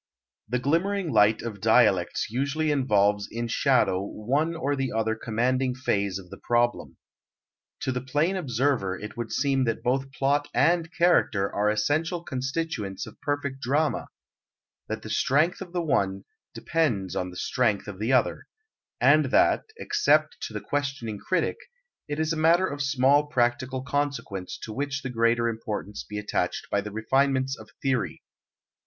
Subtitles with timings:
[0.49, 6.31] The glimmering light of dialectics usually involves in shadow one or other commanding phase of
[6.31, 6.97] the problem.
[7.81, 13.05] To the plain observer it would seem that both plot and character are essential constituents
[13.05, 14.07] of perfect drama;
[14.87, 16.25] that the strength of the one
[16.55, 18.47] depends on the strength of the other;
[18.99, 21.57] and that, except to the questioning critic,
[22.07, 26.71] it is a matter of small practical consequence to which the greater importance be attached
[26.71, 28.23] by the refinements of theory.